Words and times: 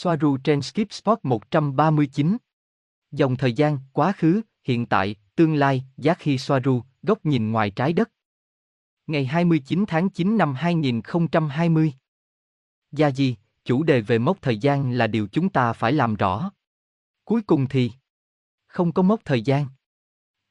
Soaru 0.00 0.36
trên 0.36 0.62
Skip 0.62 0.92
Spot 0.92 1.18
139. 1.22 2.36
Dòng 3.10 3.36
thời 3.36 3.52
gian, 3.52 3.78
quá 3.92 4.12
khứ, 4.12 4.40
hiện 4.64 4.86
tại, 4.86 5.16
tương 5.36 5.54
lai, 5.54 5.84
Giác 5.96 6.22
Hy 6.22 6.38
Soaru, 6.38 6.82
góc 7.02 7.26
nhìn 7.26 7.50
ngoài 7.50 7.70
trái 7.70 7.92
đất. 7.92 8.10
Ngày 9.06 9.26
29 9.26 9.84
tháng 9.88 10.08
9 10.08 10.38
năm 10.38 10.54
2020. 10.54 11.92
Gia 12.92 13.08
gì? 13.08 13.36
chủ 13.64 13.82
đề 13.82 14.00
về 14.00 14.18
mốc 14.18 14.42
thời 14.42 14.58
gian 14.58 14.92
là 14.92 15.06
điều 15.06 15.28
chúng 15.32 15.48
ta 15.48 15.72
phải 15.72 15.92
làm 15.92 16.14
rõ. 16.14 16.50
Cuối 17.24 17.42
cùng 17.42 17.66
thì, 17.68 17.92
không 18.66 18.92
có 18.92 19.02
mốc 19.02 19.20
thời 19.24 19.42
gian. 19.42 19.66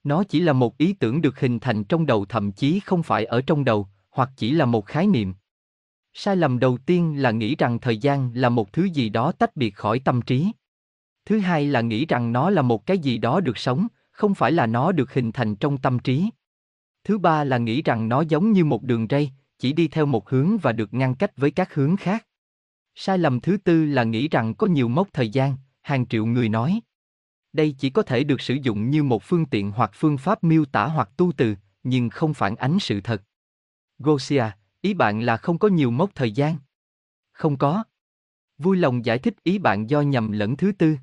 Nó 0.03 0.23
chỉ 0.23 0.39
là 0.39 0.53
một 0.53 0.77
ý 0.77 0.93
tưởng 0.93 1.21
được 1.21 1.39
hình 1.39 1.59
thành 1.59 1.83
trong 1.83 2.05
đầu 2.05 2.25
thậm 2.25 2.51
chí 2.51 2.79
không 2.79 3.03
phải 3.03 3.25
ở 3.25 3.41
trong 3.41 3.65
đầu, 3.65 3.87
hoặc 4.09 4.29
chỉ 4.37 4.51
là 4.51 4.65
một 4.65 4.85
khái 4.85 5.07
niệm. 5.07 5.33
Sai 6.19 6.35
lầm 6.35 6.59
đầu 6.59 6.77
tiên 6.77 7.21
là 7.21 7.31
nghĩ 7.31 7.55
rằng 7.55 7.79
thời 7.79 7.97
gian 7.97 8.31
là 8.33 8.49
một 8.49 8.73
thứ 8.73 8.83
gì 8.83 9.09
đó 9.09 9.31
tách 9.31 9.55
biệt 9.55 9.75
khỏi 9.75 9.99
tâm 9.99 10.21
trí. 10.21 10.51
Thứ 11.25 11.39
hai 11.39 11.65
là 11.65 11.81
nghĩ 11.81 12.05
rằng 12.05 12.33
nó 12.33 12.49
là 12.49 12.61
một 12.61 12.85
cái 12.85 12.97
gì 12.99 13.17
đó 13.17 13.39
được 13.39 13.57
sống, 13.57 13.87
không 14.11 14.35
phải 14.35 14.51
là 14.51 14.65
nó 14.65 14.91
được 14.91 15.13
hình 15.13 15.31
thành 15.31 15.55
trong 15.55 15.77
tâm 15.77 15.99
trí. 15.99 16.29
Thứ 17.03 17.17
ba 17.17 17.43
là 17.43 17.57
nghĩ 17.57 17.81
rằng 17.81 18.09
nó 18.09 18.21
giống 18.21 18.51
như 18.51 18.65
một 18.65 18.83
đường 18.83 19.07
ray, 19.09 19.31
chỉ 19.59 19.73
đi 19.73 19.87
theo 19.87 20.05
một 20.05 20.29
hướng 20.29 20.57
và 20.57 20.71
được 20.71 20.93
ngăn 20.93 21.15
cách 21.15 21.37
với 21.37 21.51
các 21.51 21.73
hướng 21.73 21.97
khác. 21.97 22.27
Sai 22.95 23.17
lầm 23.17 23.39
thứ 23.39 23.57
tư 23.57 23.85
là 23.85 24.03
nghĩ 24.03 24.27
rằng 24.27 24.55
có 24.55 24.67
nhiều 24.67 24.87
mốc 24.87 25.07
thời 25.13 25.29
gian, 25.29 25.55
hàng 25.81 26.07
triệu 26.07 26.25
người 26.25 26.49
nói. 26.49 26.79
Đây 27.53 27.75
chỉ 27.79 27.89
có 27.89 28.01
thể 28.01 28.23
được 28.23 28.41
sử 28.41 28.53
dụng 28.53 28.89
như 28.89 29.03
một 29.03 29.23
phương 29.23 29.45
tiện 29.45 29.71
hoặc 29.71 29.91
phương 29.93 30.17
pháp 30.17 30.43
miêu 30.43 30.65
tả 30.65 30.85
hoặc 30.85 31.09
tu 31.17 31.31
từ, 31.37 31.55
nhưng 31.83 32.09
không 32.09 32.33
phản 32.33 32.55
ánh 32.55 32.79
sự 32.79 33.01
thật. 33.01 33.23
Gosia, 33.99 34.43
ý 34.87 34.93
bạn 34.93 35.21
là 35.21 35.37
không 35.37 35.57
có 35.59 35.67
nhiều 35.67 35.91
mốc 35.91 36.15
thời 36.15 36.31
gian? 36.31 36.55
Không 37.31 37.57
có. 37.57 37.83
Vui 38.57 38.77
lòng 38.77 39.05
giải 39.05 39.19
thích 39.19 39.35
ý 39.43 39.59
bạn 39.59 39.89
do 39.89 40.01
nhầm 40.01 40.31
lẫn 40.31 40.57
thứ 40.57 40.71
tư. 40.71 40.97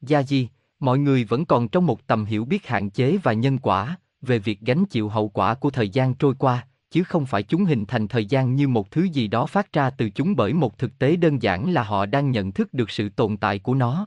Gia 0.00 0.20
gì 0.22 0.48
mọi 0.80 0.98
người 0.98 1.24
vẫn 1.24 1.44
còn 1.44 1.68
trong 1.68 1.86
một 1.86 2.06
tầm 2.06 2.24
hiểu 2.24 2.44
biết 2.44 2.66
hạn 2.66 2.90
chế 2.90 3.16
và 3.22 3.32
nhân 3.32 3.58
quả, 3.58 3.96
về 4.20 4.38
việc 4.38 4.60
gánh 4.60 4.84
chịu 4.84 5.08
hậu 5.08 5.28
quả 5.28 5.54
của 5.54 5.70
thời 5.70 5.88
gian 5.88 6.14
trôi 6.14 6.34
qua, 6.38 6.66
chứ 6.90 7.02
không 7.04 7.26
phải 7.26 7.42
chúng 7.42 7.64
hình 7.64 7.84
thành 7.86 8.08
thời 8.08 8.26
gian 8.26 8.54
như 8.54 8.68
một 8.68 8.90
thứ 8.90 9.02
gì 9.02 9.28
đó 9.28 9.46
phát 9.46 9.72
ra 9.72 9.90
từ 9.90 10.10
chúng 10.10 10.36
bởi 10.36 10.52
một 10.52 10.78
thực 10.78 10.98
tế 10.98 11.16
đơn 11.16 11.42
giản 11.42 11.72
là 11.72 11.82
họ 11.82 12.06
đang 12.06 12.30
nhận 12.30 12.52
thức 12.52 12.74
được 12.74 12.90
sự 12.90 13.08
tồn 13.08 13.36
tại 13.36 13.58
của 13.58 13.74
nó. 13.74 14.06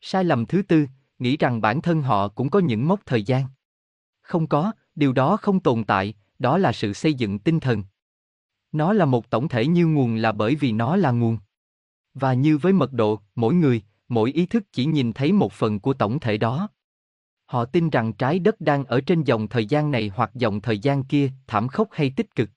Sai 0.00 0.24
lầm 0.24 0.46
thứ 0.46 0.62
tư, 0.62 0.86
nghĩ 1.18 1.36
rằng 1.36 1.60
bản 1.60 1.82
thân 1.82 2.02
họ 2.02 2.28
cũng 2.28 2.50
có 2.50 2.58
những 2.58 2.88
mốc 2.88 3.00
thời 3.06 3.22
gian. 3.22 3.44
Không 4.20 4.46
có, 4.46 4.72
điều 4.94 5.12
đó 5.12 5.36
không 5.36 5.60
tồn 5.60 5.84
tại, 5.84 6.14
đó 6.38 6.58
là 6.58 6.72
sự 6.72 6.92
xây 6.92 7.14
dựng 7.14 7.38
tinh 7.38 7.60
thần. 7.60 7.82
Nó 8.72 8.92
là 8.92 9.04
một 9.04 9.30
tổng 9.30 9.48
thể 9.48 9.66
như 9.66 9.86
nguồn 9.86 10.16
là 10.16 10.32
bởi 10.32 10.54
vì 10.54 10.72
nó 10.72 10.96
là 10.96 11.10
nguồn. 11.10 11.38
Và 12.14 12.34
như 12.34 12.58
với 12.58 12.72
mật 12.72 12.92
độ, 12.92 13.20
mỗi 13.34 13.54
người, 13.54 13.82
mỗi 14.08 14.32
ý 14.32 14.46
thức 14.46 14.64
chỉ 14.72 14.84
nhìn 14.84 15.12
thấy 15.12 15.32
một 15.32 15.52
phần 15.52 15.80
của 15.80 15.94
tổng 15.94 16.20
thể 16.20 16.36
đó. 16.36 16.68
Họ 17.46 17.64
tin 17.64 17.90
rằng 17.90 18.12
trái 18.12 18.38
đất 18.38 18.60
đang 18.60 18.84
ở 18.84 19.00
trên 19.00 19.22
dòng 19.22 19.48
thời 19.48 19.66
gian 19.66 19.90
này 19.90 20.10
hoặc 20.14 20.30
dòng 20.34 20.60
thời 20.60 20.78
gian 20.78 21.04
kia, 21.04 21.30
thảm 21.46 21.68
khốc 21.68 21.88
hay 21.92 22.12
tích 22.16 22.34
cực. 22.34 22.50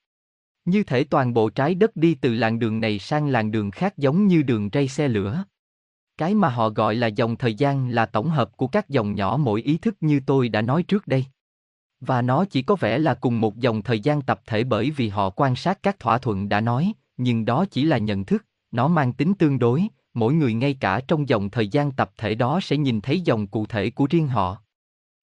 Như 0.65 0.83
thể 0.83 1.03
toàn 1.03 1.33
bộ 1.33 1.49
trái 1.49 1.75
đất 1.75 1.95
đi 1.95 2.15
từ 2.21 2.33
làn 2.33 2.59
đường 2.59 2.79
này 2.79 2.99
sang 2.99 3.27
làn 3.27 3.51
đường 3.51 3.71
khác 3.71 3.97
giống 3.97 4.27
như 4.27 4.41
đường 4.41 4.69
ray 4.73 4.87
xe 4.87 5.07
lửa. 5.07 5.43
Cái 6.17 6.35
mà 6.35 6.49
họ 6.49 6.69
gọi 6.69 6.95
là 6.95 7.07
dòng 7.07 7.35
thời 7.35 7.53
gian 7.53 7.89
là 7.89 8.05
tổng 8.05 8.29
hợp 8.29 8.57
của 8.57 8.67
các 8.67 8.89
dòng 8.89 9.15
nhỏ 9.15 9.37
mỗi 9.41 9.61
ý 9.61 9.77
thức 9.77 9.95
như 10.01 10.21
tôi 10.25 10.49
đã 10.49 10.61
nói 10.61 10.83
trước 10.83 11.07
đây. 11.07 11.25
Và 12.01 12.21
nó 12.21 12.45
chỉ 12.45 12.61
có 12.61 12.75
vẻ 12.75 12.97
là 12.97 13.13
cùng 13.13 13.41
một 13.41 13.57
dòng 13.57 13.81
thời 13.81 13.99
gian 13.99 14.21
tập 14.21 14.41
thể 14.45 14.63
bởi 14.63 14.91
vì 14.91 15.09
họ 15.09 15.29
quan 15.29 15.55
sát 15.55 15.83
các 15.83 15.99
thỏa 15.99 16.17
thuận 16.17 16.49
đã 16.49 16.61
nói, 16.61 16.93
nhưng 17.17 17.45
đó 17.45 17.65
chỉ 17.71 17.83
là 17.83 17.97
nhận 17.97 18.25
thức, 18.25 18.45
nó 18.71 18.87
mang 18.87 19.13
tính 19.13 19.33
tương 19.33 19.59
đối, 19.59 19.87
mỗi 20.13 20.33
người 20.33 20.53
ngay 20.53 20.73
cả 20.73 21.01
trong 21.07 21.29
dòng 21.29 21.49
thời 21.49 21.67
gian 21.67 21.91
tập 21.91 22.11
thể 22.17 22.35
đó 22.35 22.59
sẽ 22.63 22.77
nhìn 22.77 23.01
thấy 23.01 23.21
dòng 23.21 23.47
cụ 23.47 23.65
thể 23.65 23.89
của 23.89 24.07
riêng 24.09 24.27
họ. 24.27 24.57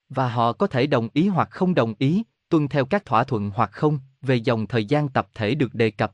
Và 0.09 0.29
họ 0.29 0.53
có 0.53 0.67
thể 0.67 0.87
đồng 0.87 1.09
ý 1.13 1.29
hoặc 1.29 1.51
không 1.51 1.75
đồng 1.75 1.95
ý, 1.99 2.23
tuân 2.49 2.69
theo 2.69 2.85
các 2.85 3.05
thỏa 3.05 3.25
thuận 3.25 3.51
hoặc 3.55 3.71
không, 3.73 3.99
về 4.23 4.37
dòng 4.37 4.67
thời 4.67 4.85
gian 4.85 5.09
tập 5.09 5.29
thể 5.35 5.55
được 5.55 5.75
đề 5.75 5.91
cập. 5.91 6.13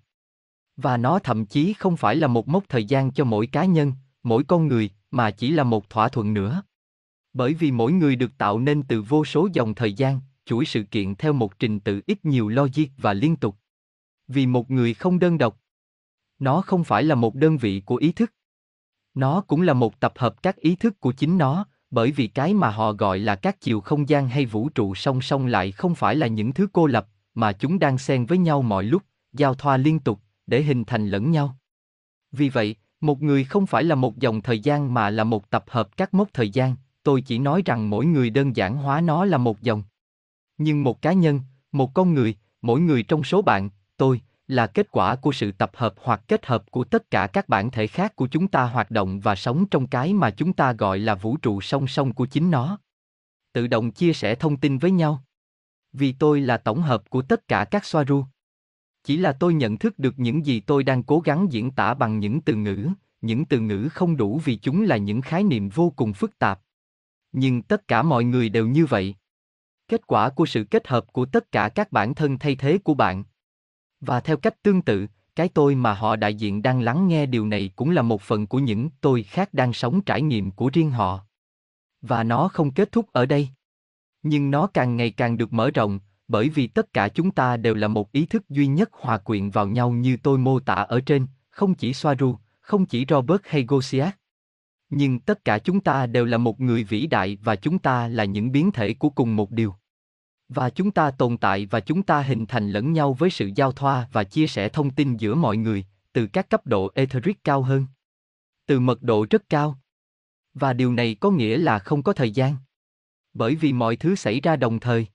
Và 0.76 0.96
nó 0.96 1.18
thậm 1.18 1.46
chí 1.46 1.72
không 1.72 1.96
phải 1.96 2.16
là 2.16 2.26
một 2.26 2.48
mốc 2.48 2.64
thời 2.68 2.84
gian 2.84 3.12
cho 3.12 3.24
mỗi 3.24 3.46
cá 3.46 3.64
nhân, 3.64 3.92
mỗi 4.22 4.44
con 4.44 4.68
người, 4.68 4.90
mà 5.10 5.30
chỉ 5.30 5.50
là 5.50 5.64
một 5.64 5.90
thỏa 5.90 6.08
thuận 6.08 6.34
nữa. 6.34 6.62
Bởi 7.32 7.54
vì 7.54 7.70
mỗi 7.70 7.92
người 7.92 8.16
được 8.16 8.30
tạo 8.38 8.58
nên 8.58 8.82
từ 8.82 9.02
vô 9.02 9.24
số 9.24 9.48
dòng 9.52 9.74
thời 9.74 9.92
gian, 9.92 10.20
chuỗi 10.44 10.64
sự 10.64 10.82
kiện 10.82 11.14
theo 11.14 11.32
một 11.32 11.58
trình 11.58 11.80
tự 11.80 12.00
ít 12.06 12.24
nhiều 12.24 12.48
logic 12.48 12.86
và 12.96 13.12
liên 13.12 13.36
tục. 13.36 13.56
Vì 14.28 14.46
một 14.46 14.70
người 14.70 14.94
không 14.94 15.18
đơn 15.18 15.38
độc. 15.38 15.60
Nó 16.38 16.60
không 16.60 16.84
phải 16.84 17.02
là 17.02 17.14
một 17.14 17.34
đơn 17.34 17.56
vị 17.56 17.82
của 17.86 17.96
ý 17.96 18.12
thức. 18.12 18.32
Nó 19.14 19.40
cũng 19.40 19.62
là 19.62 19.72
một 19.72 20.00
tập 20.00 20.12
hợp 20.16 20.42
các 20.42 20.56
ý 20.56 20.76
thức 20.76 21.00
của 21.00 21.12
chính 21.12 21.38
nó, 21.38 21.66
bởi 21.90 22.10
vì 22.10 22.26
cái 22.26 22.54
mà 22.54 22.70
họ 22.70 22.92
gọi 22.92 23.18
là 23.18 23.36
các 23.36 23.60
chiều 23.60 23.80
không 23.80 24.08
gian 24.08 24.28
hay 24.28 24.46
vũ 24.46 24.68
trụ 24.68 24.94
song 24.94 25.20
song 25.20 25.46
lại 25.46 25.72
không 25.72 25.94
phải 25.94 26.16
là 26.16 26.26
những 26.26 26.52
thứ 26.52 26.68
cô 26.72 26.86
lập, 26.86 27.08
mà 27.34 27.52
chúng 27.52 27.78
đang 27.78 27.98
xen 27.98 28.26
với 28.26 28.38
nhau 28.38 28.62
mọi 28.62 28.84
lúc, 28.84 29.02
giao 29.32 29.54
thoa 29.54 29.76
liên 29.76 29.98
tục, 29.98 30.20
để 30.46 30.62
hình 30.62 30.84
thành 30.84 31.08
lẫn 31.08 31.30
nhau. 31.30 31.56
Vì 32.32 32.48
vậy, 32.48 32.76
một 33.00 33.22
người 33.22 33.44
không 33.44 33.66
phải 33.66 33.84
là 33.84 33.94
một 33.94 34.18
dòng 34.18 34.42
thời 34.42 34.58
gian 34.58 34.94
mà 34.94 35.10
là 35.10 35.24
một 35.24 35.50
tập 35.50 35.64
hợp 35.68 35.96
các 35.96 36.14
mốc 36.14 36.28
thời 36.32 36.50
gian, 36.50 36.76
tôi 37.02 37.20
chỉ 37.20 37.38
nói 37.38 37.62
rằng 37.64 37.90
mỗi 37.90 38.06
người 38.06 38.30
đơn 38.30 38.56
giản 38.56 38.76
hóa 38.76 39.00
nó 39.00 39.24
là 39.24 39.38
một 39.38 39.62
dòng. 39.62 39.82
Nhưng 40.58 40.82
một 40.82 41.02
cá 41.02 41.12
nhân, 41.12 41.40
một 41.72 41.94
con 41.94 42.14
người, 42.14 42.34
mỗi 42.62 42.80
người 42.80 43.02
trong 43.02 43.24
số 43.24 43.42
bạn, 43.42 43.70
tôi, 43.96 44.20
là 44.48 44.66
kết 44.66 44.90
quả 44.90 45.16
của 45.16 45.32
sự 45.32 45.52
tập 45.52 45.70
hợp 45.74 45.94
hoặc 45.96 46.22
kết 46.28 46.46
hợp 46.46 46.70
của 46.70 46.84
tất 46.84 47.10
cả 47.10 47.26
các 47.26 47.48
bản 47.48 47.70
thể 47.70 47.86
khác 47.86 48.16
của 48.16 48.26
chúng 48.26 48.48
ta 48.48 48.64
hoạt 48.64 48.90
động 48.90 49.20
và 49.20 49.34
sống 49.34 49.66
trong 49.66 49.86
cái 49.86 50.12
mà 50.12 50.30
chúng 50.30 50.52
ta 50.52 50.72
gọi 50.72 50.98
là 50.98 51.14
vũ 51.14 51.36
trụ 51.36 51.60
song 51.60 51.86
song 51.86 52.12
của 52.12 52.26
chính 52.26 52.50
nó. 52.50 52.78
Tự 53.52 53.66
động 53.66 53.90
chia 53.90 54.12
sẻ 54.12 54.34
thông 54.34 54.56
tin 54.56 54.78
với 54.78 54.90
nhau. 54.90 55.24
Vì 55.92 56.12
tôi 56.12 56.40
là 56.40 56.56
tổng 56.56 56.82
hợp 56.82 57.10
của 57.10 57.22
tất 57.22 57.48
cả 57.48 57.64
các 57.64 57.84
xoa 57.84 58.04
ru. 58.04 58.24
Chỉ 59.04 59.16
là 59.16 59.32
tôi 59.32 59.54
nhận 59.54 59.78
thức 59.78 59.98
được 59.98 60.14
những 60.16 60.46
gì 60.46 60.60
tôi 60.60 60.84
đang 60.84 61.02
cố 61.02 61.20
gắng 61.20 61.52
diễn 61.52 61.70
tả 61.70 61.94
bằng 61.94 62.18
những 62.18 62.40
từ 62.40 62.54
ngữ, 62.54 62.88
những 63.20 63.44
từ 63.44 63.60
ngữ 63.60 63.88
không 63.92 64.16
đủ 64.16 64.40
vì 64.44 64.56
chúng 64.56 64.82
là 64.82 64.96
những 64.96 65.20
khái 65.20 65.44
niệm 65.44 65.68
vô 65.68 65.92
cùng 65.96 66.12
phức 66.12 66.38
tạp. 66.38 66.60
Nhưng 67.32 67.62
tất 67.62 67.88
cả 67.88 68.02
mọi 68.02 68.24
người 68.24 68.48
đều 68.48 68.66
như 68.66 68.86
vậy. 68.86 69.14
Kết 69.94 70.06
quả 70.06 70.30
của 70.30 70.46
sự 70.46 70.64
kết 70.64 70.88
hợp 70.88 71.12
của 71.12 71.24
tất 71.24 71.52
cả 71.52 71.68
các 71.68 71.92
bản 71.92 72.14
thân 72.14 72.38
thay 72.38 72.54
thế 72.56 72.78
của 72.78 72.94
bạn, 72.94 73.24
và 74.00 74.20
theo 74.20 74.36
cách 74.36 74.62
tương 74.62 74.82
tự, 74.82 75.06
cái 75.36 75.48
tôi 75.48 75.74
mà 75.74 75.94
họ 75.94 76.16
đại 76.16 76.34
diện 76.34 76.62
đang 76.62 76.80
lắng 76.80 77.08
nghe 77.08 77.26
điều 77.26 77.46
này 77.46 77.70
cũng 77.76 77.90
là 77.90 78.02
một 78.02 78.22
phần 78.22 78.46
của 78.46 78.58
những 78.58 78.90
tôi 79.00 79.22
khác 79.22 79.54
đang 79.54 79.72
sống 79.72 80.02
trải 80.02 80.22
nghiệm 80.22 80.50
của 80.50 80.70
riêng 80.72 80.90
họ. 80.90 81.20
Và 82.02 82.22
nó 82.22 82.48
không 82.48 82.70
kết 82.70 82.92
thúc 82.92 83.06
ở 83.12 83.26
đây. 83.26 83.48
Nhưng 84.22 84.50
nó 84.50 84.66
càng 84.66 84.96
ngày 84.96 85.10
càng 85.10 85.36
được 85.36 85.52
mở 85.52 85.70
rộng, 85.70 86.00
bởi 86.28 86.48
vì 86.48 86.66
tất 86.66 86.92
cả 86.92 87.08
chúng 87.08 87.30
ta 87.30 87.56
đều 87.56 87.74
là 87.74 87.88
một 87.88 88.12
ý 88.12 88.26
thức 88.26 88.48
duy 88.48 88.66
nhất 88.66 88.90
hòa 88.92 89.18
quyện 89.18 89.50
vào 89.50 89.66
nhau 89.66 89.90
như 89.90 90.16
tôi 90.22 90.38
mô 90.38 90.60
tả 90.60 90.74
ở 90.74 91.00
trên, 91.00 91.26
không 91.50 91.74
chỉ 91.74 91.94
Soaru, 91.94 92.36
không 92.60 92.86
chỉ 92.86 93.06
Robert 93.08 93.40
hay 93.44 93.64
Gosiak. 93.68 94.18
Nhưng 94.90 95.20
tất 95.20 95.44
cả 95.44 95.58
chúng 95.58 95.80
ta 95.80 96.06
đều 96.06 96.24
là 96.24 96.38
một 96.38 96.60
người 96.60 96.84
vĩ 96.84 97.06
đại 97.06 97.38
và 97.42 97.56
chúng 97.56 97.78
ta 97.78 98.08
là 98.08 98.24
những 98.24 98.52
biến 98.52 98.72
thể 98.72 98.94
của 98.94 99.10
cùng 99.10 99.36
một 99.36 99.50
điều. 99.50 99.74
Và 100.48 100.70
chúng 100.70 100.90
ta 100.90 101.10
tồn 101.10 101.36
tại 101.36 101.66
và 101.66 101.80
chúng 101.80 102.02
ta 102.02 102.20
hình 102.22 102.46
thành 102.46 102.70
lẫn 102.70 102.92
nhau 102.92 103.12
với 103.12 103.30
sự 103.30 103.50
giao 103.56 103.72
thoa 103.72 104.08
và 104.12 104.24
chia 104.24 104.46
sẻ 104.46 104.68
thông 104.68 104.90
tin 104.90 105.16
giữa 105.16 105.34
mọi 105.34 105.56
người, 105.56 105.84
từ 106.12 106.26
các 106.26 106.50
cấp 106.50 106.66
độ 106.66 106.90
etheric 106.94 107.44
cao 107.44 107.62
hơn. 107.62 107.86
Từ 108.66 108.80
mật 108.80 109.02
độ 109.02 109.26
rất 109.30 109.48
cao. 109.48 109.78
Và 110.54 110.72
điều 110.72 110.92
này 110.92 111.16
có 111.20 111.30
nghĩa 111.30 111.58
là 111.58 111.78
không 111.78 112.02
có 112.02 112.12
thời 112.12 112.30
gian. 112.30 112.56
Bởi 113.34 113.54
vì 113.54 113.72
mọi 113.72 113.96
thứ 113.96 114.14
xảy 114.14 114.40
ra 114.40 114.56
đồng 114.56 114.80
thời. 114.80 115.06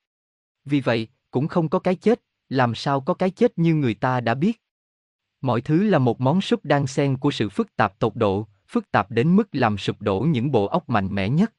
Vì 0.66 0.82
vậy, 0.82 1.08
cũng 1.32 1.48
không 1.48 1.70
có 1.70 1.80
cái 1.80 1.96
chết, 1.96 2.22
làm 2.50 2.76
sao 2.76 3.02
có 3.02 3.14
cái 3.14 3.30
chết 3.30 3.58
như 3.58 3.76
người 3.76 3.94
ta 3.94 4.22
đã 4.22 4.34
biết. 4.34 4.62
Mọi 5.42 5.62
thứ 5.62 5.84
là 5.84 6.00
một 6.00 6.22
món 6.22 6.42
súp 6.42 6.66
đan 6.66 6.88
xen 6.88 7.18
của 7.18 7.32
sự 7.32 7.50
phức 7.50 7.76
tạp 7.76 8.00
tột 8.00 8.16
độ, 8.16 8.48
phức 8.68 8.92
tạp 8.92 9.12
đến 9.12 9.36
mức 9.36 9.48
làm 9.52 9.78
sụp 9.78 10.02
đổ 10.02 10.20
những 10.20 10.52
bộ 10.52 10.66
óc 10.66 10.90
mạnh 10.90 11.16
mẽ 11.16 11.30
nhất. 11.30 11.54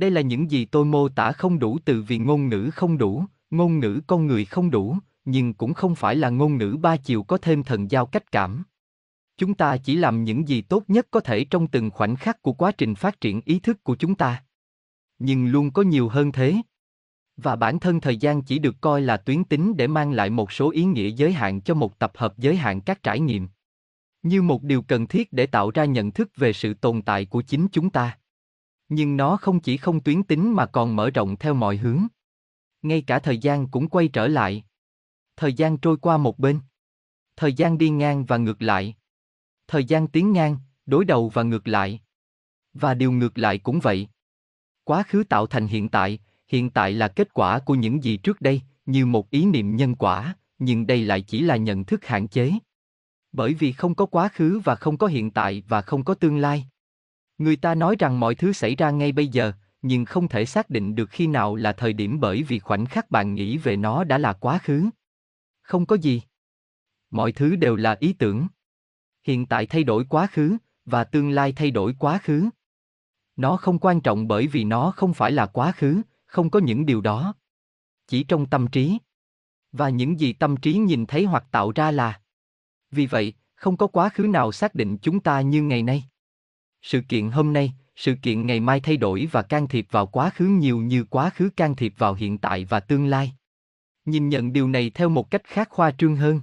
Đây 0.00 0.10
là 0.10 0.20
những 0.20 0.50
gì 0.50 0.64
tôi 0.64 0.84
mô 0.84 1.08
tả 1.08 1.32
không 1.32 1.58
đủ 1.58 1.78
từ 1.84 2.02
vì 2.02 2.18
ngôn 2.18 2.48
ngữ 2.48 2.70
không 2.70 2.98
đủ, 2.98 3.24
ngôn 3.50 3.78
ngữ 3.78 4.00
con 4.06 4.26
người 4.26 4.44
không 4.44 4.70
đủ, 4.70 4.96
nhưng 5.24 5.54
cũng 5.54 5.74
không 5.74 5.94
phải 5.94 6.16
là 6.16 6.30
ngôn 6.30 6.56
ngữ 6.56 6.76
ba 6.80 6.96
chiều 6.96 7.22
có 7.22 7.38
thêm 7.38 7.62
thần 7.62 7.90
giao 7.90 8.06
cách 8.06 8.32
cảm. 8.32 8.64
Chúng 9.38 9.54
ta 9.54 9.76
chỉ 9.76 9.96
làm 9.96 10.24
những 10.24 10.48
gì 10.48 10.62
tốt 10.62 10.84
nhất 10.88 11.06
có 11.10 11.20
thể 11.20 11.44
trong 11.44 11.66
từng 11.66 11.90
khoảnh 11.90 12.16
khắc 12.16 12.42
của 12.42 12.52
quá 12.52 12.72
trình 12.72 12.94
phát 12.94 13.20
triển 13.20 13.40
ý 13.44 13.58
thức 13.58 13.84
của 13.84 13.96
chúng 13.96 14.14
ta. 14.14 14.44
Nhưng 15.18 15.46
luôn 15.46 15.70
có 15.70 15.82
nhiều 15.82 16.08
hơn 16.08 16.32
thế. 16.32 16.56
Và 17.36 17.56
bản 17.56 17.78
thân 17.80 18.00
thời 18.00 18.16
gian 18.16 18.42
chỉ 18.42 18.58
được 18.58 18.80
coi 18.80 19.00
là 19.00 19.16
tuyến 19.16 19.44
tính 19.44 19.76
để 19.76 19.86
mang 19.86 20.12
lại 20.12 20.30
một 20.30 20.52
số 20.52 20.70
ý 20.70 20.84
nghĩa 20.84 21.08
giới 21.08 21.32
hạn 21.32 21.60
cho 21.60 21.74
một 21.74 21.98
tập 21.98 22.12
hợp 22.14 22.38
giới 22.38 22.56
hạn 22.56 22.80
các 22.80 23.02
trải 23.02 23.20
nghiệm. 23.20 23.48
Như 24.22 24.42
một 24.42 24.62
điều 24.62 24.82
cần 24.82 25.06
thiết 25.06 25.32
để 25.32 25.46
tạo 25.46 25.70
ra 25.70 25.84
nhận 25.84 26.10
thức 26.10 26.30
về 26.36 26.52
sự 26.52 26.74
tồn 26.74 27.02
tại 27.02 27.24
của 27.24 27.42
chính 27.42 27.66
chúng 27.72 27.90
ta. 27.90 28.19
Nhưng 28.90 29.16
nó 29.16 29.36
không 29.36 29.60
chỉ 29.60 29.76
không 29.76 30.00
tuyến 30.00 30.22
tính 30.22 30.52
mà 30.52 30.66
còn 30.66 30.96
mở 30.96 31.10
rộng 31.10 31.36
theo 31.36 31.54
mọi 31.54 31.76
hướng. 31.76 32.06
Ngay 32.82 33.02
cả 33.02 33.18
thời 33.18 33.38
gian 33.38 33.68
cũng 33.68 33.88
quay 33.88 34.08
trở 34.08 34.28
lại. 34.28 34.64
Thời 35.36 35.52
gian 35.52 35.78
trôi 35.78 35.96
qua 35.96 36.16
một 36.16 36.38
bên. 36.38 36.60
Thời 37.36 37.52
gian 37.52 37.78
đi 37.78 37.90
ngang 37.90 38.24
và 38.24 38.36
ngược 38.36 38.62
lại. 38.62 38.94
Thời 39.68 39.84
gian 39.84 40.08
tiến 40.08 40.32
ngang, 40.32 40.56
đối 40.86 41.04
đầu 41.04 41.28
và 41.28 41.42
ngược 41.42 41.68
lại. 41.68 42.00
Và 42.72 42.94
điều 42.94 43.12
ngược 43.12 43.38
lại 43.38 43.58
cũng 43.58 43.80
vậy. 43.80 44.08
Quá 44.84 45.02
khứ 45.02 45.24
tạo 45.24 45.46
thành 45.46 45.66
hiện 45.66 45.88
tại, 45.88 46.18
hiện 46.48 46.70
tại 46.70 46.92
là 46.92 47.08
kết 47.08 47.34
quả 47.34 47.58
của 47.58 47.74
những 47.74 48.04
gì 48.04 48.16
trước 48.16 48.40
đây, 48.40 48.62
như 48.86 49.06
một 49.06 49.30
ý 49.30 49.46
niệm 49.46 49.76
nhân 49.76 49.94
quả, 49.94 50.36
nhưng 50.58 50.86
đây 50.86 51.04
lại 51.04 51.22
chỉ 51.22 51.40
là 51.40 51.56
nhận 51.56 51.84
thức 51.84 52.04
hạn 52.04 52.28
chế. 52.28 52.52
Bởi 53.32 53.54
vì 53.54 53.72
không 53.72 53.94
có 53.94 54.06
quá 54.06 54.28
khứ 54.28 54.60
và 54.64 54.74
không 54.74 54.98
có 54.98 55.06
hiện 55.06 55.30
tại 55.30 55.62
và 55.68 55.82
không 55.82 56.04
có 56.04 56.14
tương 56.14 56.38
lai. 56.38 56.66
Người 57.40 57.56
ta 57.56 57.74
nói 57.74 57.96
rằng 57.98 58.20
mọi 58.20 58.34
thứ 58.34 58.52
xảy 58.52 58.76
ra 58.76 58.90
ngay 58.90 59.12
bây 59.12 59.28
giờ, 59.28 59.52
nhưng 59.82 60.04
không 60.04 60.28
thể 60.28 60.46
xác 60.46 60.70
định 60.70 60.94
được 60.94 61.10
khi 61.10 61.26
nào 61.26 61.56
là 61.56 61.72
thời 61.72 61.92
điểm 61.92 62.20
bởi 62.20 62.42
vì 62.42 62.58
khoảnh 62.58 62.86
khắc 62.86 63.10
bạn 63.10 63.34
nghĩ 63.34 63.56
về 63.56 63.76
nó 63.76 64.04
đã 64.04 64.18
là 64.18 64.32
quá 64.32 64.58
khứ. 64.58 64.90
Không 65.62 65.86
có 65.86 65.96
gì. 65.96 66.22
Mọi 67.10 67.32
thứ 67.32 67.56
đều 67.56 67.76
là 67.76 67.96
ý 68.00 68.12
tưởng. 68.12 68.46
Hiện 69.24 69.46
tại 69.46 69.66
thay 69.66 69.84
đổi 69.84 70.04
quá 70.04 70.26
khứ, 70.26 70.56
và 70.84 71.04
tương 71.04 71.30
lai 71.30 71.52
thay 71.52 71.70
đổi 71.70 71.94
quá 71.98 72.18
khứ. 72.22 72.48
Nó 73.36 73.56
không 73.56 73.78
quan 73.78 74.00
trọng 74.00 74.28
bởi 74.28 74.46
vì 74.46 74.64
nó 74.64 74.92
không 74.96 75.14
phải 75.14 75.32
là 75.32 75.46
quá 75.46 75.72
khứ, 75.72 76.02
không 76.26 76.50
có 76.50 76.58
những 76.60 76.86
điều 76.86 77.00
đó. 77.00 77.34
Chỉ 78.06 78.24
trong 78.24 78.46
tâm 78.46 78.68
trí. 78.68 78.98
Và 79.72 79.88
những 79.88 80.20
gì 80.20 80.32
tâm 80.32 80.56
trí 80.56 80.74
nhìn 80.74 81.06
thấy 81.06 81.24
hoặc 81.24 81.44
tạo 81.50 81.72
ra 81.74 81.90
là. 81.90 82.20
Vì 82.90 83.06
vậy, 83.06 83.34
không 83.54 83.76
có 83.76 83.86
quá 83.86 84.08
khứ 84.08 84.22
nào 84.22 84.52
xác 84.52 84.74
định 84.74 84.98
chúng 85.02 85.20
ta 85.20 85.40
như 85.40 85.62
ngày 85.62 85.82
nay. 85.82 86.04
Sự 86.82 87.00
kiện 87.00 87.30
hôm 87.30 87.52
nay, 87.52 87.72
sự 87.96 88.14
kiện 88.22 88.46
ngày 88.46 88.60
mai 88.60 88.80
thay 88.80 88.96
đổi 88.96 89.28
và 89.32 89.42
can 89.42 89.68
thiệp 89.68 89.86
vào 89.90 90.06
quá 90.06 90.30
khứ 90.34 90.44
nhiều 90.44 90.78
như 90.78 91.04
quá 91.04 91.30
khứ 91.30 91.50
can 91.56 91.76
thiệp 91.76 91.94
vào 91.98 92.14
hiện 92.14 92.38
tại 92.38 92.64
và 92.64 92.80
tương 92.80 93.06
lai. 93.06 93.32
Nhìn 94.04 94.28
nhận 94.28 94.52
điều 94.52 94.68
này 94.68 94.90
theo 94.90 95.08
một 95.08 95.30
cách 95.30 95.44
khác 95.44 95.68
khoa 95.70 95.90
trương 95.90 96.16
hơn. 96.16 96.40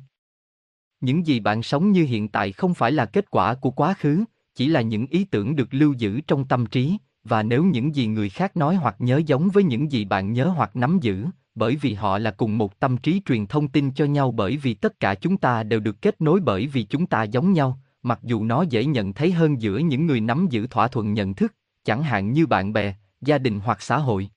Những 1.02 1.28
gì 1.28 1.40
bạn 1.40 1.64
sống 1.64 1.92
như 1.92 2.04
hiện 2.04 2.28
tại 2.28 2.52
không 2.52 2.74
phải 2.74 2.92
là 2.92 3.06
kết 3.06 3.32
quả 3.32 3.54
của 3.54 3.72
quá 3.72 3.94
khứ, 3.94 4.24
chỉ 4.56 4.68
là 4.68 4.82
những 4.82 5.08
ý 5.08 5.24
tưởng 5.24 5.56
được 5.56 5.68
lưu 5.72 5.94
giữ 5.94 6.22
trong 6.22 6.46
tâm 6.46 6.66
trí, 6.66 6.98
và 7.24 7.44
nếu 7.44 7.64
những 7.64 7.96
gì 7.96 8.08
người 8.08 8.30
khác 8.30 8.58
nói 8.58 8.76
hoặc 8.76 8.96
nhớ 9.00 9.22
giống 9.26 9.50
với 9.50 9.64
những 9.64 9.92
gì 9.92 10.06
bạn 10.06 10.34
nhớ 10.34 10.48
hoặc 10.48 10.76
nắm 10.76 11.00
giữ, 11.02 11.26
bởi 11.56 11.76
vì 11.76 11.94
họ 11.94 12.18
là 12.18 12.32
cùng 12.32 12.58
một 12.58 12.80
tâm 12.80 12.98
trí 12.98 13.22
truyền 13.26 13.48
thông 13.48 13.68
tin 13.68 13.92
cho 13.92 14.06
nhau 14.06 14.32
bởi 14.32 14.58
vì 14.58 14.74
tất 14.74 15.00
cả 15.00 15.16
chúng 15.16 15.38
ta 15.38 15.64
đều 15.64 15.80
được 15.80 16.02
kết 16.02 16.22
nối 16.22 16.40
bởi 16.40 16.68
vì 16.68 16.84
chúng 16.84 17.08
ta 17.08 17.24
giống 17.24 17.54
nhau, 17.54 17.80
mặc 18.08 18.20
dù 18.24 18.44
nó 18.44 18.62
dễ 18.62 18.86
nhận 18.86 19.14
thấy 19.14 19.32
hơn 19.32 19.62
giữa 19.62 19.78
những 19.78 20.06
người 20.06 20.22
nắm 20.22 20.48
giữ 20.50 20.68
thỏa 20.68 20.88
thuận 20.88 21.14
nhận 21.14 21.34
thức, 21.34 21.56
chẳng 21.84 22.04
hạn 22.04 22.34
như 22.34 22.48
bạn 22.48 22.74
bè, 22.74 22.96
gia 23.22 23.38
đình 23.38 23.60
hoặc 23.60 23.82
xã 23.82 23.98
hội. 23.98 24.30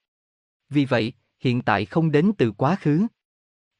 Vì 0.68 0.84
vậy, 0.84 1.12
hiện 1.40 1.62
tại 1.62 1.84
không 1.84 2.10
đến 2.10 2.32
từ 2.38 2.52
quá 2.52 2.76
khứ. 2.80 3.06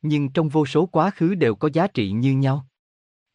Nhưng 0.02 0.31
trong 0.31 0.48
vô 0.48 0.66
số 0.66 0.87
quá 0.87 1.10
khứ 1.10 1.34
đều 1.34 1.54
có 1.54 1.69
giá 1.72 1.87
trị 1.87 2.10
như 2.10 2.32
nhau. 2.37 2.66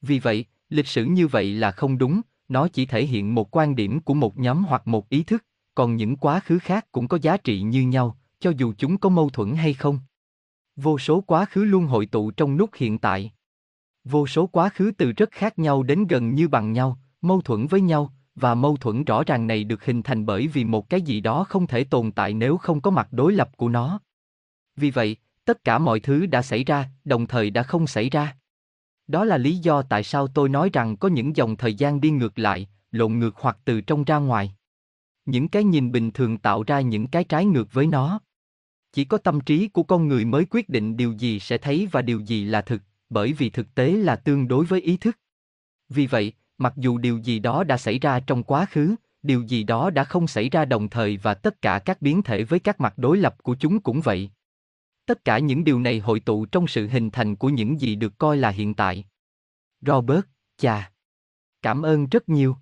Vì 0.02 0.20
vậy, 0.20 0.46
lịch 0.70 0.88
sử 0.88 1.06
như 1.06 1.28
vậy 1.28 1.54
là 1.54 1.72
không 1.72 1.98
đúng, 1.98 2.22
nó 2.48 2.68
chỉ 2.68 2.86
thể 2.86 3.06
hiện 3.06 3.36
một 3.36 3.56
quan 3.56 3.76
điểm 3.76 4.00
của 4.00 4.14
một 4.14 4.38
nhóm 4.38 4.64
hoặc 4.64 4.88
một 4.88 5.10
ý 5.10 5.24
thức, 5.24 5.46
còn 5.76 5.96
những 5.96 6.16
quá 6.16 6.40
khứ 6.40 6.60
khác 6.60 6.92
cũng 6.92 7.08
có 7.08 7.18
giá 7.22 7.38
trị 7.38 7.62
như 7.62 7.82
nhau, 7.82 8.18
cho 8.40 8.52
dù 8.58 8.74
chúng 8.78 8.98
có 8.98 9.10
mâu 9.10 9.30
thuẫn 9.30 9.56
hay 9.56 9.74
không. 9.74 10.00
Vô 10.76 11.00
số 11.00 11.22
quá 11.22 11.46
khứ 11.46 11.64
luôn 11.64 11.86
hội 11.86 12.06
tụ 12.06 12.32
trong 12.32 12.58
nút 12.58 12.70
hiện 12.76 12.98
tại. 12.98 13.34
Vô 14.06 14.28
số 14.28 14.48
quá 14.48 14.70
khứ 14.70 14.92
từ 14.98 15.12
rất 15.12 15.32
khác 15.32 15.60
nhau 15.60 15.84
đến 15.84 16.08
gần 16.08 16.36
như 16.36 16.48
bằng 16.48 16.74
nhau, 16.74 16.98
mâu 17.22 17.42
thuẫn 17.42 17.68
với 17.68 17.82
nhau, 17.82 18.14
và 18.36 18.56
mâu 18.56 18.78
thuẫn 18.78 19.04
rõ 19.04 19.24
ràng 19.24 19.48
này 19.48 19.64
được 19.64 19.86
hình 19.86 20.04
thành 20.04 20.26
bởi 20.26 20.48
vì 20.48 20.64
một 20.64 20.90
cái 20.90 21.02
gì 21.02 21.22
đó 21.22 21.44
không 21.44 21.68
thể 21.68 21.84
tồn 21.84 22.12
tại 22.12 22.34
nếu 22.34 22.58
không 22.58 22.82
có 22.82 22.92
mặt 22.92 23.08
đối 23.12 23.34
lập 23.34 23.58
của 23.58 23.70
nó. 23.70 24.00
Vì 24.76 24.92
vậy, 24.92 25.18
tất 25.46 25.64
cả 25.64 25.78
mọi 25.78 26.00
thứ 26.00 26.26
đã 26.26 26.42
xảy 26.42 26.64
ra, 26.64 26.90
đồng 27.06 27.28
thời 27.28 27.50
đã 27.50 27.64
không 27.64 27.88
xảy 27.88 28.10
ra. 28.10 28.38
Đó 29.08 29.26
là 29.26 29.38
lý 29.38 29.58
do 29.58 29.82
tại 29.82 30.04
sao 30.04 30.28
tôi 30.28 30.50
nói 30.50 30.70
rằng 30.74 30.98
có 30.98 31.08
những 31.08 31.36
dòng 31.36 31.56
thời 31.56 31.74
gian 31.74 32.02
đi 32.02 32.10
ngược 32.10 32.40
lại, 32.40 32.68
lộn 32.92 33.20
ngược 33.20 33.36
hoặc 33.36 33.58
từ 33.66 33.82
trong 33.82 34.04
ra 34.04 34.18
ngoài. 34.18 34.56
Những 35.26 35.48
cái 35.48 35.64
nhìn 35.64 35.92
bình 35.92 36.12
thường 36.12 36.38
tạo 36.38 36.64
ra 36.64 36.82
những 36.82 37.08
cái 37.08 37.24
trái 37.24 37.46
ngược 37.46 37.74
với 37.74 37.88
nó. 37.88 38.20
Chỉ 38.94 39.06
có 39.06 39.18
tâm 39.18 39.42
trí 39.42 39.68
của 39.68 39.84
con 39.84 40.08
người 40.08 40.26
mới 40.26 40.46
quyết 40.50 40.70
định 40.70 40.98
điều 40.98 41.12
gì 41.12 41.40
sẽ 41.40 41.58
thấy 41.58 41.88
và 41.92 42.02
điều 42.02 42.20
gì 42.20 42.46
là 42.46 42.62
thực, 42.62 42.82
bởi 43.10 43.34
vì 43.34 43.50
thực 43.50 43.76
tế 43.76 43.92
là 43.92 44.16
tương 44.16 44.48
đối 44.48 44.66
với 44.66 44.82
ý 44.82 44.98
thức. 44.98 45.18
Vì 45.90 46.08
vậy, 46.08 46.34
mặc 46.58 46.74
dù 46.76 46.98
điều 46.98 47.18
gì 47.18 47.40
đó 47.40 47.64
đã 47.64 47.78
xảy 47.78 48.00
ra 48.00 48.20
trong 48.20 48.44
quá 48.44 48.66
khứ, 48.66 48.96
điều 49.24 49.42
gì 49.42 49.64
đó 49.64 49.90
đã 49.90 50.04
không 50.04 50.28
xảy 50.28 50.50
ra 50.50 50.66
đồng 50.66 50.90
thời 50.90 51.18
và 51.18 51.34
tất 51.34 51.62
cả 51.62 51.80
các 51.86 52.02
biến 52.02 52.22
thể 52.22 52.44
với 52.44 52.60
các 52.60 52.82
mặt 52.82 52.98
đối 52.98 53.18
lập 53.18 53.36
của 53.44 53.56
chúng 53.60 53.80
cũng 53.80 54.02
vậy. 54.02 54.30
Tất 55.06 55.26
cả 55.26 55.40
những 55.40 55.64
điều 55.64 55.80
này 55.80 56.00
hội 56.00 56.20
tụ 56.20 56.46
trong 56.46 56.68
sự 56.68 56.88
hình 56.88 57.10
thành 57.10 57.36
của 57.36 57.50
những 57.50 57.82
gì 57.82 57.96
được 57.96 58.18
coi 58.18 58.38
là 58.38 58.50
hiện 58.50 58.74
tại. 58.74 59.06
Robert, 59.82 60.26
chà. 60.58 60.92
Cảm 61.62 61.82
ơn 61.82 62.08
rất 62.10 62.30
nhiều. 62.30 62.58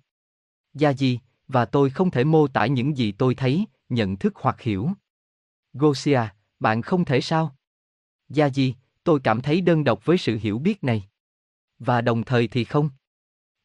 Gia 0.74 0.90
gì, 0.90 1.20
và 1.48 1.64
tôi 1.64 1.90
không 1.90 2.10
thể 2.10 2.24
mô 2.24 2.48
tả 2.48 2.66
những 2.66 2.96
gì 2.96 3.12
tôi 3.12 3.34
thấy, 3.34 3.66
nhận 3.88 4.16
thức 4.16 4.32
hoặc 4.36 4.60
hiểu. 4.60 4.90
Gosia, 5.72 6.20
bạn 6.60 6.82
không 6.82 7.04
thể 7.04 7.20
sao? 7.20 7.56
Gia 8.28 8.46
gì, 8.46 8.74
tôi 9.04 9.20
cảm 9.24 9.40
thấy 9.40 9.60
đơn 9.60 9.84
độc 9.84 10.04
với 10.04 10.18
sự 10.18 10.38
hiểu 10.42 10.58
biết 10.58 10.84
này. 10.84 11.08
Và 11.78 12.00
đồng 12.00 12.24
thời 12.24 12.48
thì 12.48 12.64
không. 12.64 12.90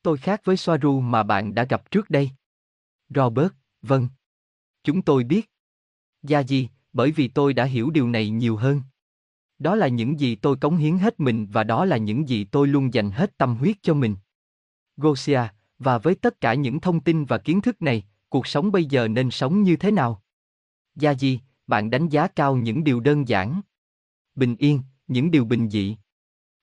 Tôi 0.02 0.18
khác 0.18 0.42
với 0.44 0.58
Soaru 0.58 1.00
mà 1.00 1.24
bạn 1.24 1.56
đã 1.56 1.64
gặp 1.64 1.92
trước 1.92 2.10
đây. 2.10 2.32
Robert, 3.10 3.52
vâng. 3.82 4.08
Chúng 4.84 5.02
tôi 5.02 5.24
biết. 5.24 5.52
Gia 6.24 6.40
gì, 6.40 6.70
bởi 6.94 7.12
vì 7.12 7.28
tôi 7.28 7.54
đã 7.54 7.66
hiểu 7.66 7.90
điều 7.90 8.10
này 8.10 8.30
nhiều 8.30 8.58
hơn. 8.58 8.82
Đó 9.60 9.76
là 9.76 9.88
những 9.88 10.20
gì 10.20 10.36
tôi 10.36 10.58
cống 10.58 10.78
hiến 10.78 10.98
hết 10.98 11.20
mình 11.20 11.48
và 11.52 11.64
đó 11.64 11.86
là 11.86 11.98
những 11.98 12.30
gì 12.30 12.44
tôi 12.44 12.68
luôn 12.68 12.94
dành 12.94 13.12
hết 13.12 13.38
tâm 13.38 13.56
huyết 13.56 13.78
cho 13.82 13.94
mình. 13.94 14.16
Gosia, 14.98 15.42
và 15.80 15.98
với 15.98 16.16
tất 16.16 16.42
cả 16.42 16.54
những 16.54 16.80
thông 16.80 17.00
tin 17.00 17.26
và 17.26 17.38
kiến 17.38 17.62
thức 17.62 17.82
này, 17.82 18.04
cuộc 18.30 18.48
sống 18.48 18.72
bây 18.72 18.86
giờ 18.86 19.08
nên 19.08 19.32
sống 19.32 19.64
như 19.64 19.76
thế 19.76 19.92
nào? 19.92 20.24
Gia 20.96 21.12
gì, 21.12 21.40
bạn 21.68 21.90
đánh 21.90 22.10
giá 22.10 22.28
cao 22.28 22.56
những 22.56 22.84
điều 22.84 23.00
đơn 23.00 23.28
giản. 23.28 23.62
Bình 24.36 24.56
yên, 24.60 24.82
những 25.10 25.32
điều 25.32 25.46
bình 25.46 25.70
dị. 25.70 25.98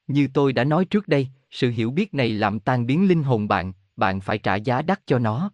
Như 0.06 0.28
tôi 0.34 0.52
đã 0.52 0.64
nói 0.64 0.84
trước 0.84 1.08
đây, 1.08 1.28
sự 1.50 1.70
hiểu 1.70 1.90
biết 1.90 2.14
này 2.14 2.28
làm 2.28 2.60
tan 2.60 2.86
biến 2.86 3.08
linh 3.08 3.22
hồn 3.22 3.48
bạn, 3.48 3.72
bạn 3.96 4.20
phải 4.20 4.38
trả 4.38 4.54
giá 4.54 4.82
đắt 4.82 5.06
cho 5.06 5.18
nó. 5.18 5.50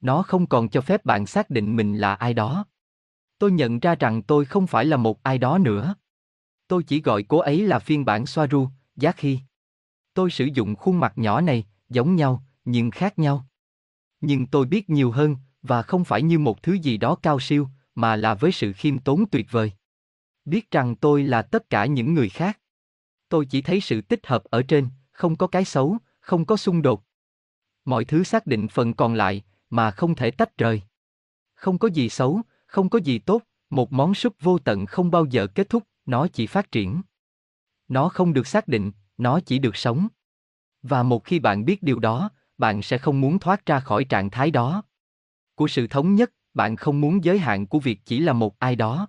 Nó 0.00 0.22
không 0.22 0.46
còn 0.46 0.68
cho 0.68 0.80
phép 0.80 1.04
bạn 1.04 1.26
xác 1.26 1.50
định 1.50 1.76
mình 1.76 1.96
là 1.96 2.14
ai 2.14 2.34
đó. 2.34 2.66
Tôi 3.38 3.52
nhận 3.52 3.78
ra 3.78 3.94
rằng 3.94 4.22
tôi 4.22 4.44
không 4.44 4.66
phải 4.66 4.84
là 4.84 4.96
một 4.96 5.22
ai 5.22 5.38
đó 5.38 5.58
nữa. 5.58 5.94
Tôi 6.68 6.82
chỉ 6.82 7.00
gọi 7.00 7.22
cô 7.22 7.38
ấy 7.38 7.62
là 7.62 7.78
phiên 7.78 8.04
bản 8.04 8.26
Soaru, 8.26 8.68
Giác 8.96 9.20
Hy. 9.20 9.38
Tôi 10.14 10.30
sử 10.30 10.44
dụng 10.44 10.76
khuôn 10.76 11.00
mặt 11.00 11.12
nhỏ 11.16 11.40
này, 11.40 11.66
giống 11.88 12.16
nhau, 12.16 12.44
nhưng 12.64 12.90
khác 12.90 13.18
nhau. 13.18 13.46
Nhưng 14.20 14.46
tôi 14.46 14.66
biết 14.66 14.90
nhiều 14.90 15.10
hơn, 15.10 15.36
và 15.62 15.82
không 15.82 16.04
phải 16.04 16.22
như 16.22 16.38
một 16.38 16.62
thứ 16.62 16.72
gì 16.72 16.96
đó 16.96 17.14
cao 17.14 17.40
siêu, 17.40 17.68
mà 17.94 18.16
là 18.16 18.34
với 18.34 18.52
sự 18.52 18.72
khiêm 18.72 18.98
tốn 18.98 19.24
tuyệt 19.30 19.46
vời. 19.50 19.72
Biết 20.44 20.70
rằng 20.70 20.96
tôi 20.96 21.22
là 21.22 21.42
tất 21.42 21.70
cả 21.70 21.86
những 21.86 22.14
người 22.14 22.28
khác. 22.28 22.58
Tôi 23.28 23.46
chỉ 23.46 23.62
thấy 23.62 23.80
sự 23.80 24.00
tích 24.00 24.26
hợp 24.26 24.44
ở 24.44 24.62
trên, 24.62 24.88
không 25.12 25.36
có 25.36 25.46
cái 25.46 25.64
xấu, 25.64 25.98
không 26.20 26.44
có 26.44 26.56
xung 26.56 26.82
đột. 26.82 27.02
Mọi 27.84 28.04
thứ 28.04 28.24
xác 28.24 28.46
định 28.46 28.68
phần 28.68 28.94
còn 28.94 29.14
lại, 29.14 29.42
mà 29.70 29.90
không 29.90 30.14
thể 30.14 30.30
tách 30.30 30.58
rời. 30.58 30.82
Không 31.54 31.78
có 31.78 31.88
gì 31.88 32.08
xấu, 32.08 32.40
không 32.66 32.88
có 32.88 32.98
gì 32.98 33.18
tốt, 33.18 33.42
một 33.70 33.92
món 33.92 34.14
súp 34.14 34.34
vô 34.40 34.58
tận 34.58 34.86
không 34.86 35.10
bao 35.10 35.24
giờ 35.24 35.46
kết 35.46 35.68
thúc, 35.68 35.82
nó 36.06 36.28
chỉ 36.28 36.46
phát 36.46 36.72
triển. 36.72 37.02
Nó 37.88 38.08
không 38.08 38.32
được 38.32 38.46
xác 38.46 38.68
định, 38.68 38.92
nó 39.18 39.40
chỉ 39.40 39.58
được 39.58 39.76
sống. 39.76 40.08
Và 40.82 41.02
một 41.02 41.24
khi 41.24 41.38
bạn 41.38 41.64
biết 41.64 41.82
điều 41.82 41.98
đó, 41.98 42.30
bạn 42.58 42.82
sẽ 42.82 42.98
không 42.98 43.20
muốn 43.20 43.38
thoát 43.38 43.66
ra 43.66 43.80
khỏi 43.80 44.04
trạng 44.04 44.30
thái 44.30 44.50
đó. 44.50 44.82
Của 45.54 45.68
sự 45.68 45.86
thống 45.86 46.14
nhất, 46.14 46.32
bạn 46.54 46.76
không 46.76 47.00
muốn 47.00 47.24
giới 47.24 47.38
hạn 47.38 47.66
của 47.66 47.78
việc 47.78 48.00
chỉ 48.04 48.18
là 48.18 48.32
một 48.32 48.58
ai 48.58 48.76
đó. 48.76 49.08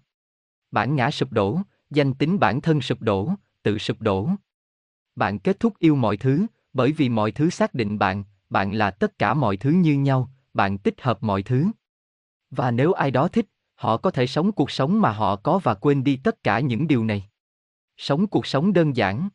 Bản 0.73 0.95
ngã 0.95 1.11
sụp 1.11 1.31
đổ, 1.31 1.59
danh 1.89 2.13
tính 2.13 2.39
bản 2.39 2.61
thân 2.61 2.81
sụp 2.81 3.01
đổ, 3.01 3.33
tự 3.63 3.77
sụp 3.77 4.01
đổ. 4.01 4.29
Bạn 5.15 5.39
kết 5.39 5.59
thúc 5.59 5.73
yêu 5.79 5.95
mọi 5.95 6.17
thứ, 6.17 6.45
bởi 6.73 6.91
vì 6.91 7.09
mọi 7.09 7.31
thứ 7.31 7.49
xác 7.49 7.73
định 7.73 7.99
bạn, 7.99 8.23
bạn 8.49 8.73
là 8.73 8.91
tất 8.91 9.19
cả 9.19 9.33
mọi 9.33 9.57
thứ 9.57 9.69
như 9.69 9.93
nhau, 9.93 10.29
bạn 10.53 10.77
tích 10.77 11.01
hợp 11.01 11.23
mọi 11.23 11.43
thứ. 11.43 11.67
Và 12.51 12.71
nếu 12.71 12.93
ai 12.93 13.11
đó 13.11 13.27
thích, 13.27 13.45
họ 13.75 13.97
có 13.97 14.11
thể 14.11 14.27
sống 14.27 14.51
cuộc 14.51 14.71
sống 14.71 15.01
mà 15.01 15.11
họ 15.11 15.35
có 15.35 15.59
và 15.63 15.73
quên 15.73 16.03
đi 16.03 16.19
tất 16.23 16.43
cả 16.43 16.59
những 16.59 16.87
điều 16.87 17.05
này. 17.05 17.29
Sống 17.97 18.27
cuộc 18.27 18.45
sống 18.45 18.73
đơn 18.73 18.95
giản. 18.95 19.29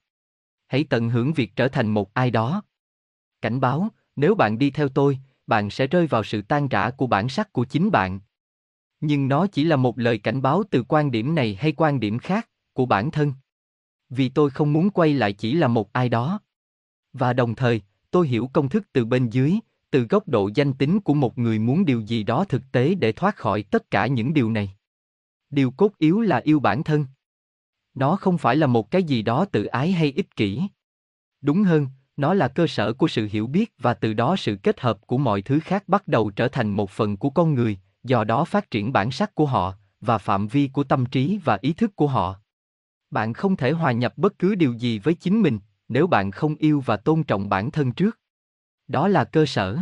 Hãy 0.66 0.85
tận 0.90 1.11
hưởng 1.11 1.33
việc 1.33 1.57
trở 1.57 1.68
thành 1.68 1.88
một 1.88 2.14
ai 2.14 2.30
đó. 2.30 2.62
Cảnh 3.42 3.61
báo, 3.61 3.88
nếu 4.16 4.35
bạn 4.35 4.59
đi 4.59 4.71
theo 4.71 4.88
tôi, 4.88 5.18
bạn 5.47 5.71
sẽ 5.71 5.87
rơi 5.87 6.07
vào 6.07 6.25
sự 6.25 6.42
tan 6.42 6.68
rã 6.68 6.90
của 6.90 7.07
bản 7.07 7.28
sắc 7.28 7.52
của 7.52 7.64
chính 7.64 7.90
bạn. 7.90 8.21
Nhưng 9.00 9.28
nó 9.28 9.46
chỉ 9.46 9.64
là 9.64 9.76
một 9.76 9.98
lời 9.98 10.18
cảnh 10.18 10.42
báo 10.42 10.62
từ 10.70 10.82
quan 10.88 11.10
điểm 11.10 11.34
này 11.34 11.54
hay 11.60 11.72
quan 11.72 12.00
điểm 12.00 12.18
khác, 12.18 12.48
của 12.72 12.86
bản 12.86 13.10
thân. 13.10 13.32
Vì 14.10 14.28
tôi 14.28 14.50
không 14.50 14.72
muốn 14.72 14.90
quay 14.90 15.14
lại 15.14 15.32
chỉ 15.32 15.54
là 15.54 15.68
một 15.68 15.92
ai 15.92 16.08
đó. 16.08 16.40
Và 17.12 17.32
đồng 17.32 17.54
thời, 17.54 17.82
tôi 18.10 18.28
hiểu 18.28 18.50
công 18.52 18.68
thức 18.68 18.84
từ 18.92 19.04
bên 19.04 19.30
dưới, 19.30 19.58
từ 19.90 20.06
góc 20.06 20.28
độ 20.28 20.50
danh 20.54 20.72
tính 20.72 21.00
của 21.00 21.14
một 21.14 21.38
người 21.38 21.58
muốn 21.58 21.84
điều 21.84 22.00
gì 22.00 22.22
đó 22.22 22.44
thực 22.44 22.62
tế 22.72 22.94
để 22.94 23.12
thoát 23.12 23.36
khỏi 23.36 23.62
tất 23.62 23.90
cả 23.90 24.06
những 24.06 24.34
điều 24.34 24.50
này. 24.50 24.70
Điều 25.50 25.70
cốt 25.70 25.92
yếu 25.98 26.20
là 26.20 26.36
yêu 26.36 26.60
bản 26.60 26.82
thân. 26.82 27.06
Nó 27.94 28.16
không 28.16 28.38
phải 28.38 28.56
là 28.56 28.66
một 28.66 28.90
cái 28.90 29.02
gì 29.02 29.22
đó 29.22 29.44
tự 29.44 29.64
ái 29.64 29.92
hay 29.92 30.12
ích 30.12 30.36
kỷ. 30.36 30.62
Đúng 31.40 31.62
hơn, 31.62 31.86
Nó 32.18 32.34
là 32.34 32.48
cơ 32.48 32.66
sở 32.66 32.92
của 32.92 33.08
sự 33.08 33.28
hiểu 33.30 33.46
biết 33.46 33.72
và 33.78 33.94
từ 33.94 34.12
đó 34.12 34.36
sự 34.36 34.56
kết 34.62 34.80
hợp 34.80 34.98
của 35.06 35.18
mọi 35.18 35.42
thứ 35.42 35.60
khác 35.60 35.84
bắt 35.86 36.08
đầu 36.08 36.30
trở 36.30 36.48
thành 36.48 36.70
một 36.70 36.90
phần 36.90 37.16
của 37.16 37.30
con 37.30 37.54
người, 37.54 37.78
do 38.04 38.24
đó 38.24 38.44
phát 38.44 38.70
triển 38.70 38.92
bản 38.92 39.10
sắc 39.10 39.34
của 39.34 39.46
họ 39.46 39.74
và 40.00 40.18
phạm 40.18 40.48
vi 40.48 40.68
của 40.68 40.84
tâm 40.84 41.06
trí 41.06 41.40
và 41.44 41.58
ý 41.60 41.72
thức 41.72 41.96
của 41.96 42.06
họ. 42.06 42.40
Bạn 43.10 43.32
không 43.32 43.56
thể 43.56 43.72
hòa 43.72 43.92
nhập 43.92 44.12
bất 44.16 44.38
cứ 44.38 44.54
điều 44.54 44.72
gì 44.72 44.98
với 44.98 45.14
chính 45.14 45.42
mình 45.42 45.58
nếu 45.88 46.06
bạn 46.06 46.30
không 46.30 46.54
yêu 46.54 46.82
và 46.86 46.96
tôn 46.96 47.22
trọng 47.22 47.48
bản 47.48 47.70
thân 47.70 47.92
trước. 47.92 48.18
Đó 48.88 49.08
là 49.08 49.24
cơ 49.24 49.46
sở. 49.46 49.78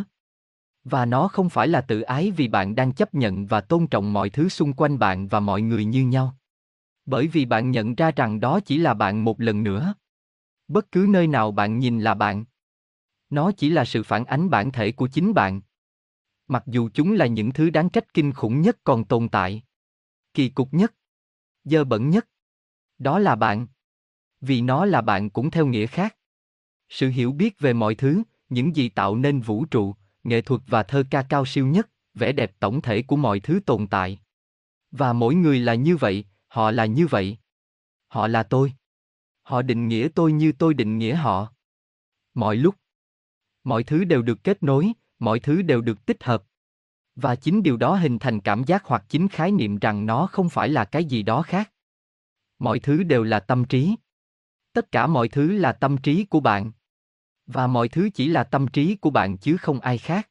Và 0.84 1.04
nó 1.04 1.28
không 1.28 1.50
phải 1.50 1.68
là 1.68 1.80
tự 1.80 2.00
ái 2.00 2.30
vì 2.30 2.48
bạn 2.48 2.74
đang 2.74 2.92
chấp 2.92 3.14
nhận 3.14 3.46
và 3.46 3.60
tôn 3.60 3.86
trọng 3.86 4.12
mọi 4.12 4.30
thứ 4.30 4.48
xung 4.48 4.72
quanh 4.72 4.98
bạn 4.98 5.28
và 5.28 5.40
mọi 5.40 5.62
người 5.62 5.84
như 5.84 6.06
nhau. 6.06 6.36
Bởi 7.06 7.26
vì 7.26 7.44
bạn 7.44 7.70
nhận 7.70 7.94
ra 7.94 8.10
rằng 8.10 8.40
đó 8.40 8.60
chỉ 8.60 8.78
là 8.78 8.94
bạn 8.94 9.24
một 9.24 9.40
lần 9.40 9.62
nữa. 9.62 9.94
Bất 10.68 10.92
cứ 10.92 11.06
nơi 11.08 11.26
nào 11.26 11.52
bạn 11.52 11.78
nhìn 11.78 12.00
là 12.00 12.14
bạn. 12.14 12.44
Nó 13.30 13.52
chỉ 13.52 13.70
là 13.70 13.84
sự 13.84 14.02
phản 14.02 14.24
ánh 14.24 14.50
bản 14.50 14.72
thể 14.72 14.92
của 14.92 15.08
chính 15.08 15.34
bạn. 15.34 15.60
Mặc 16.48 16.62
dù 16.66 16.88
chúng 16.94 17.12
là 17.12 17.26
những 17.26 17.52
thứ 17.52 17.70
đáng 17.70 17.90
trách 17.90 18.14
kinh 18.14 18.32
khủng 18.32 18.60
nhất 18.60 18.76
còn 18.84 19.04
tồn 19.04 19.28
tại. 19.28 19.62
Kỳ 20.34 20.48
cục 20.48 20.74
nhất. 20.74 20.94
Dơ 21.64 21.84
bẩn 21.84 22.10
nhất. 22.10 22.28
Đó 22.98 23.18
là 23.18 23.34
bạn. 23.34 23.66
Vì 24.40 24.60
nó 24.60 24.84
là 24.84 25.00
bạn 25.00 25.30
cũng 25.30 25.50
theo 25.50 25.66
nghĩa 25.66 25.86
khác. 25.86 26.16
Sự 26.88 27.08
hiểu 27.08 27.32
biết 27.32 27.58
về 27.58 27.72
mọi 27.72 27.94
thứ, 27.94 28.22
những 28.48 28.76
gì 28.76 28.88
tạo 28.88 29.16
nên 29.16 29.40
vũ 29.40 29.64
trụ, 29.64 29.94
nghệ 30.24 30.40
thuật 30.40 30.60
và 30.66 30.82
thơ 30.82 31.04
ca 31.10 31.22
cao 31.22 31.46
siêu 31.46 31.66
nhất, 31.66 31.88
vẻ 32.14 32.32
đẹp 32.32 32.52
tổng 32.60 32.82
thể 32.82 33.02
của 33.02 33.16
mọi 33.16 33.40
thứ 33.40 33.60
tồn 33.66 33.86
tại. 33.86 34.20
Và 34.90 35.12
mỗi 35.12 35.34
người 35.34 35.60
là 35.60 35.74
như 35.74 35.96
vậy, 35.96 36.24
họ 36.46 36.70
là 36.70 36.86
như 36.86 37.06
vậy. 37.06 37.38
Họ 38.08 38.28
là 38.28 38.42
tôi. 38.42 38.72
Họ 39.42 39.62
định 39.62 39.88
nghĩa 39.88 40.08
tôi 40.14 40.32
như 40.32 40.52
tôi 40.52 40.74
định 40.74 40.98
nghĩa 40.98 41.14
họ. 41.14 41.52
Mọi 42.34 42.56
lúc. 42.56 42.74
Mọi 43.64 43.84
thứ 43.84 44.04
đều 44.04 44.22
được 44.22 44.44
kết 44.44 44.62
nối, 44.62 44.92
mọi 45.18 45.40
thứ 45.40 45.62
đều 45.62 45.80
được 45.80 46.06
tích 46.06 46.24
hợp. 46.24 46.44
Và 47.16 47.36
chính 47.36 47.62
điều 47.62 47.76
đó 47.76 47.94
hình 47.94 48.18
thành 48.18 48.40
cảm 48.40 48.64
giác 48.64 48.84
hoặc 48.84 49.04
chính 49.08 49.28
khái 49.28 49.52
niệm 49.52 49.78
rằng 49.78 50.06
nó 50.06 50.26
không 50.26 50.48
phải 50.48 50.68
là 50.68 50.84
cái 50.84 51.04
gì 51.04 51.22
đó 51.22 51.42
khác. 51.42 51.72
Mọi 52.58 52.78
thứ 52.78 53.02
đều 53.02 53.22
là 53.22 53.40
tâm 53.40 53.64
trí. 53.64 53.96
Tất 54.72 54.92
cả 54.92 55.06
mọi 55.06 55.28
thứ 55.28 55.52
là 55.52 55.72
tâm 55.72 55.96
trí 55.96 56.24
của 56.24 56.40
bạn. 56.40 56.72
Và 57.46 57.66
mọi 57.66 57.88
thứ 57.88 58.08
chỉ 58.14 58.28
là 58.28 58.44
tâm 58.44 58.68
trí 58.68 58.96
của 58.96 59.10
bạn 59.10 59.36
chứ 59.36 59.56
không 59.56 59.80
ai 59.80 59.98
khác. 59.98 60.28